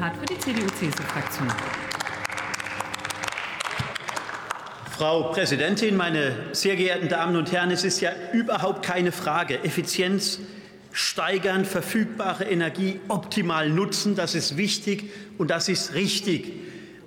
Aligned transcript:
Burkhardt 0.00 0.16
für 0.16 0.26
die 0.26 0.38
CDU-CSU-Fraktion. 0.38 1.48
Frau 4.96 5.24
Präsidentin, 5.24 5.96
meine 5.96 6.34
sehr 6.52 6.76
geehrten 6.76 7.08
Damen 7.08 7.36
und 7.36 7.52
Herren! 7.52 7.70
Es 7.70 7.84
ist 7.84 8.00
ja 8.00 8.12
überhaupt 8.32 8.82
keine 8.82 9.12
Frage. 9.12 9.62
Effizienz 9.62 10.38
steigern, 10.92 11.66
verfügbare 11.66 12.44
Energie 12.44 12.98
optimal 13.08 13.68
nutzen, 13.68 14.16
das 14.16 14.34
ist 14.34 14.56
wichtig 14.56 15.10
und 15.36 15.50
das 15.50 15.68
ist 15.68 15.92
richtig. 15.94 16.52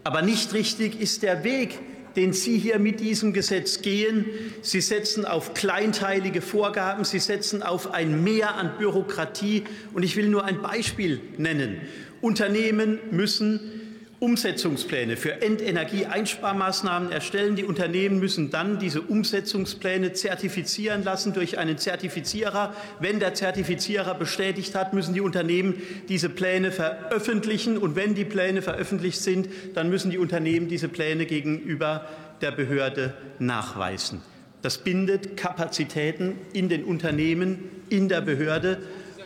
Aber 0.04 0.22
nicht 0.22 0.54
richtig 0.54 1.00
ist 1.02 1.24
der 1.24 1.44
Weg, 1.44 1.80
den 2.16 2.34
Sie 2.34 2.58
hier 2.58 2.80
mit 2.80 3.00
diesem 3.00 3.34
Gesetz 3.34 3.82
gehen. 3.82 4.26
Sie 4.62 4.82
setzen 4.82 5.26
auf 5.26 5.54
kleinteilige 5.54 6.42
Vorgaben, 6.42 7.04
Sie 7.04 7.20
setzen 7.20 7.64
auf 7.64 7.94
ein 7.94 8.24
Mehr 8.24 8.56
an 8.56 8.78
Bürokratie. 8.78 9.64
Und 9.94 10.04
ich 10.04 10.16
will 10.16 10.30
nur 10.30 10.46
ein 10.46 10.62
Beispiel 10.62 11.20
nennen. 11.38 11.82
Unternehmen 12.22 13.00
müssen 13.12 13.83
Umsetzungspläne 14.24 15.18
für 15.18 15.42
Endenergieeinsparmaßnahmen 15.42 17.12
erstellen. 17.12 17.58
Die 17.58 17.66
Unternehmen 17.66 18.20
müssen 18.20 18.52
dann 18.52 18.80
diese 18.80 19.02
Umsetzungspläne 19.02 20.14
zertifizieren 20.14 21.04
lassen 21.04 21.34
durch 21.34 21.58
einen 21.58 21.78
Zertifizierer. 21.78 22.74
Wenn 23.02 23.20
der 23.20 23.34
Zertifizierer 23.34 24.16
bestätigt 24.16 24.76
hat, 24.76 24.94
müssen 24.94 25.14
die 25.14 25.20
Unternehmen 25.20 25.82
diese 26.08 26.30
Pläne 26.30 26.72
veröffentlichen. 26.72 27.78
Und 27.78 27.98
wenn 27.98 28.16
die 28.16 28.24
Pläne 28.24 28.62
veröffentlicht 28.62 29.20
sind, 29.20 29.50
dann 29.74 29.90
müssen 29.90 30.10
die 30.10 30.18
Unternehmen 30.18 30.70
diese 30.70 30.88
Pläne 30.88 31.26
gegenüber 31.26 32.08
der 32.40 32.52
Behörde 32.52 33.14
nachweisen. 33.40 34.22
Das 34.62 34.78
bindet 34.78 35.36
Kapazitäten 35.36 36.36
in 36.54 36.70
den 36.70 36.86
Unternehmen, 36.86 37.60
in 37.90 38.08
der 38.08 38.22
Behörde. 38.22 38.78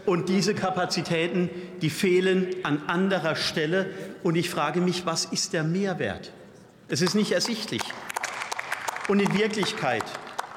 Und 0.07 0.29
diese 0.29 0.55
Kapazitäten, 0.55 1.49
die 1.81 1.89
fehlen 1.89 2.47
an 2.63 2.83
anderer 2.87 3.35
Stelle. 3.35 3.89
Und 4.23 4.37
ich 4.37 4.49
frage 4.49 4.79
mich, 4.79 5.05
was 5.05 5.25
ist 5.25 5.51
der 5.51 5.65
Mehrwert? 5.65 6.31
Es 6.87 7.01
ist 7.01 7.13
nicht 7.13 7.33
ersichtlich. 7.33 7.81
Und 9.09 9.19
in 9.19 9.37
Wirklichkeit 9.37 10.05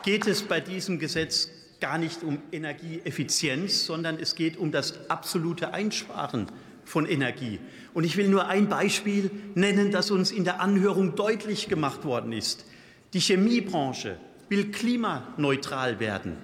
geht 0.05 0.29
es 0.29 0.43
bei 0.43 0.61
diesem 0.61 1.01
Gesetz 1.01 1.49
gar 1.81 1.99
nicht 1.99 2.23
um 2.23 2.39
Energieeffizienz, 2.53 3.87
sondern 3.87 4.21
es 4.21 4.37
geht 4.37 4.57
um 4.57 4.71
das 4.71 5.11
absolute 5.11 5.75
Einsparen 5.75 6.47
von 6.85 7.05
Energie. 7.05 7.59
Und 7.93 8.05
ich 8.05 8.17
will 8.17 8.29
nur 8.29 8.47
ein 8.47 8.69
Beispiel 8.69 9.33
nennen, 9.57 9.91
das 9.91 10.13
uns 10.13 10.31
in 10.31 10.45
der 10.45 10.61
Anhörung 10.61 11.17
deutlich 11.17 11.69
gemacht 11.69 12.05
worden 12.05 12.33
ist. 12.33 12.67
Die 13.15 13.21
Chemiebranche 13.21 14.17
will 14.49 14.71
klimaneutral 14.71 15.99
werden. 15.99 16.37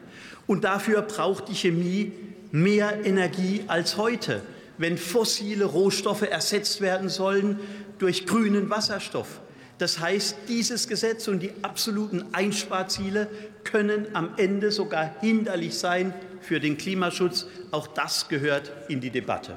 Und 0.49 0.65
dafür 0.65 1.03
braucht 1.03 1.49
die 1.49 1.55
Chemie 1.55 2.11
mehr 2.57 3.05
Energie 3.05 3.65
als 3.67 3.97
heute, 3.97 4.41
wenn 4.79 4.97
fossile 4.97 5.67
Rohstoffe 5.67 6.23
ersetzt 6.23 6.81
werden 6.81 7.09
sollen 7.09 7.61
durch 7.99 8.27
grünen 8.27 8.71
Wasserstoff. 8.71 9.41
Das 9.79 10.01
heißt, 10.01 10.37
dieses 10.49 10.89
Gesetz 10.89 11.29
und 11.29 11.43
die 11.43 11.53
absoluten 11.61 12.25
Einsparziele 12.33 13.29
können 13.63 14.07
am 14.15 14.31
Ende 14.39 14.73
sogar 14.73 15.17
hinderlich 15.21 15.79
sein 15.79 16.15
für 16.41 16.59
den 16.59 16.79
Klimaschutz. 16.79 17.47
Auch 17.73 17.87
das 17.89 18.29
gehört 18.29 18.73
in 18.89 19.03
die 19.03 19.11
Debatte. 19.11 19.57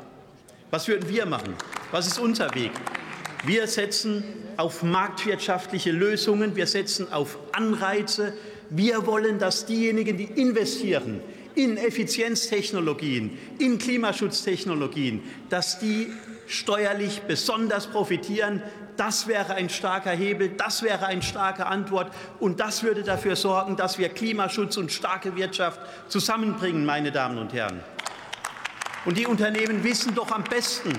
Was 0.69 0.87
würden 0.89 1.07
wir 1.09 1.25
machen? 1.25 1.53
Was 1.91 2.05
ist 2.05 2.19
unser 2.19 2.53
Weg? 2.53 2.71
Wir 3.45 3.67
setzen 3.67 4.23
auf 4.57 4.83
marktwirtschaftliche 4.83 5.91
Lösungen, 5.91 6.57
wir 6.57 6.67
setzen 6.67 7.13
auf 7.13 7.37
Anreize. 7.53 8.33
Wir 8.69 9.07
wollen, 9.07 9.39
dass 9.39 9.65
diejenigen, 9.65 10.17
die 10.17 10.25
investieren, 10.25 11.21
in 11.59 11.75
Effizienztechnologien, 11.75 13.37
in 13.59 13.77
Klimaschutztechnologien, 13.79 15.21
dass 15.49 15.77
die 15.77 16.07
steuerlich 16.47 17.23
besonders 17.23 17.87
profitieren. 17.87 18.63
Das 18.95 19.27
wäre 19.27 19.55
ein 19.55 19.69
starker 19.69 20.11
Hebel, 20.11 20.51
das 20.55 20.83
wäre 20.83 21.05
eine 21.05 21.21
starke 21.21 21.65
Antwort 21.65 22.13
und 22.39 22.61
das 22.61 22.83
würde 22.83 23.03
dafür 23.03 23.35
sorgen, 23.35 23.75
dass 23.75 23.97
wir 23.97 24.07
Klimaschutz 24.07 24.77
und 24.77 24.93
starke 24.93 25.35
Wirtschaft 25.35 25.81
zusammenbringen, 26.07 26.85
meine 26.85 27.11
Damen 27.11 27.37
und 27.37 27.51
Herren. 27.51 27.81
Und 29.03 29.17
die 29.17 29.25
Unternehmen 29.25 29.83
wissen 29.83 30.15
doch 30.15 30.31
am 30.31 30.45
besten, 30.45 30.93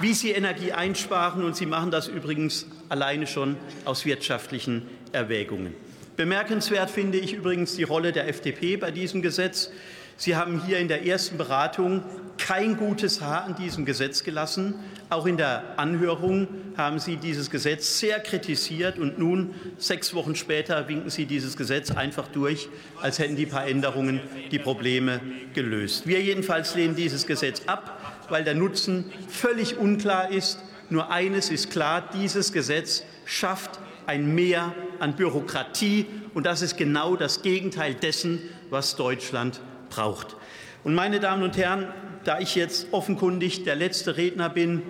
wie 0.00 0.14
sie 0.14 0.30
Energie 0.30 0.72
einsparen, 0.72 1.44
und 1.44 1.56
sie 1.56 1.66
machen 1.66 1.90
das 1.90 2.08
übrigens 2.08 2.66
alleine 2.88 3.26
schon 3.26 3.56
aus 3.84 4.06
wirtschaftlichen 4.06 4.88
Erwägungen. 5.12 5.74
Bemerkenswert 6.18 6.90
finde 6.90 7.16
ich 7.16 7.34
übrigens 7.34 7.76
die 7.76 7.84
Rolle 7.84 8.10
der 8.10 8.26
FDP 8.26 8.76
bei 8.76 8.90
diesem 8.90 9.22
Gesetz. 9.22 9.70
Sie 10.16 10.34
haben 10.34 10.60
hier 10.66 10.80
in 10.80 10.88
der 10.88 11.06
ersten 11.06 11.38
Beratung 11.38 12.02
kein 12.38 12.76
gutes 12.76 13.20
Haar 13.20 13.44
an 13.44 13.54
diesem 13.54 13.84
Gesetz 13.84 14.24
gelassen. 14.24 14.74
Auch 15.10 15.26
in 15.26 15.36
der 15.36 15.78
Anhörung 15.78 16.48
haben 16.76 16.98
Sie 16.98 17.18
dieses 17.18 17.50
Gesetz 17.50 18.00
sehr 18.00 18.18
kritisiert. 18.18 18.98
Und 18.98 19.20
nun, 19.20 19.54
sechs 19.78 20.12
Wochen 20.12 20.34
später, 20.34 20.88
winken 20.88 21.08
Sie 21.08 21.24
dieses 21.24 21.56
Gesetz 21.56 21.92
einfach 21.92 22.26
durch, 22.26 22.68
als 23.00 23.20
hätten 23.20 23.36
die 23.36 23.46
paar 23.46 23.68
Änderungen 23.68 24.20
die 24.50 24.58
Probleme 24.58 25.20
gelöst. 25.54 26.08
Wir 26.08 26.20
jedenfalls 26.20 26.74
lehnen 26.74 26.96
dieses 26.96 27.28
Gesetz 27.28 27.62
ab, 27.66 28.26
weil 28.28 28.42
der 28.42 28.54
Nutzen 28.54 29.04
völlig 29.28 29.78
unklar 29.78 30.32
ist. 30.32 30.58
Nur 30.90 31.12
eines 31.12 31.48
ist 31.50 31.70
klar, 31.70 32.10
dieses 32.12 32.52
Gesetz 32.52 33.04
schafft 33.24 33.78
ein 34.08 34.34
Mehr 34.34 34.74
an 35.00 35.14
Bürokratie. 35.14 36.06
Und 36.34 36.46
das 36.46 36.62
ist 36.62 36.76
genau 36.76 37.16
das 37.16 37.42
Gegenteil 37.42 37.94
dessen, 37.94 38.40
was 38.70 38.96
Deutschland 38.96 39.60
braucht. 39.90 40.36
Und 40.84 40.94
meine 40.94 41.20
Damen 41.20 41.42
und 41.42 41.56
Herren, 41.56 41.88
da 42.24 42.38
ich 42.40 42.54
jetzt 42.54 42.88
offenkundig 42.92 43.64
der 43.64 43.76
letzte 43.76 44.16
Redner 44.16 44.48
bin 44.48 44.82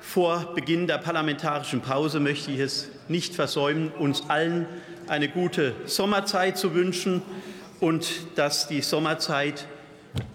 vor 0.00 0.52
Beginn 0.54 0.86
der 0.86 0.98
parlamentarischen 0.98 1.80
Pause, 1.80 2.20
möchte 2.20 2.50
ich 2.50 2.58
es 2.58 2.88
nicht 3.08 3.34
versäumen, 3.34 3.90
uns 3.92 4.28
allen 4.28 4.66
eine 5.06 5.28
gute 5.28 5.74
Sommerzeit 5.86 6.58
zu 6.58 6.74
wünschen 6.74 7.22
und 7.80 8.08
dass 8.36 8.68
die 8.68 8.80
Sommerzeit 8.80 9.66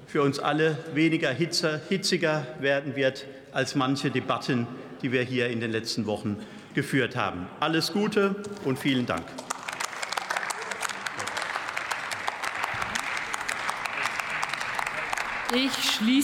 für 0.07 0.21
uns 0.21 0.39
alle 0.39 0.77
weniger 0.93 1.31
hitziger 1.31 2.47
werden 2.59 2.95
wird 2.95 3.25
als 3.51 3.75
manche 3.75 4.09
Debatten, 4.09 4.67
die 5.01 5.11
wir 5.11 5.21
hier 5.21 5.49
in 5.49 5.59
den 5.59 5.71
letzten 5.71 6.05
Wochen 6.05 6.37
geführt 6.77 7.15
haben. 7.15 7.47
Alles 7.59 7.91
Gute 7.91 8.35
und 8.63 8.77
vielen 8.77 9.07
Dank. 9.07 9.25
Ich 15.55 15.73
schließe 15.73 16.07